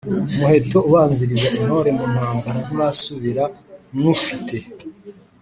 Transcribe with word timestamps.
umuheto 0.33 0.77
ubanziriza 0.87 1.45
intore 1.57 1.89
mu 1.97 2.05
ntambara 2.13 2.57
nturasubira 2.63 3.43
nywufite, 3.97 4.55